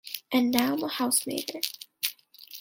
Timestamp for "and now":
0.31-0.73